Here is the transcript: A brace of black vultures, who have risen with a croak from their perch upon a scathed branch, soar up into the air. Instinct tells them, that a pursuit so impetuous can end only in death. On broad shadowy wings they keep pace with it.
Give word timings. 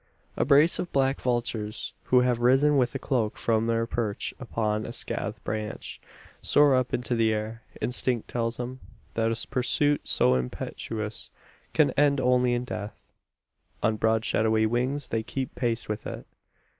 A 0.35 0.43
brace 0.43 0.79
of 0.79 0.91
black 0.91 1.21
vultures, 1.21 1.93
who 2.05 2.21
have 2.21 2.39
risen 2.39 2.75
with 2.75 2.95
a 2.95 2.97
croak 2.97 3.37
from 3.37 3.67
their 3.67 3.85
perch 3.85 4.33
upon 4.39 4.83
a 4.83 4.91
scathed 4.91 5.43
branch, 5.43 6.01
soar 6.41 6.73
up 6.75 6.91
into 6.91 7.13
the 7.13 7.31
air. 7.31 7.61
Instinct 7.81 8.27
tells 8.27 8.57
them, 8.57 8.79
that 9.13 9.31
a 9.31 9.47
pursuit 9.47 10.07
so 10.07 10.33
impetuous 10.33 11.29
can 11.73 11.91
end 11.91 12.19
only 12.19 12.55
in 12.55 12.63
death. 12.63 13.11
On 13.83 13.95
broad 13.95 14.25
shadowy 14.25 14.65
wings 14.65 15.09
they 15.09 15.21
keep 15.21 15.53
pace 15.53 15.87
with 15.87 16.07
it. 16.07 16.25